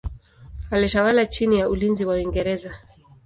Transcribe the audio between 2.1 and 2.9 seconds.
Uingereza.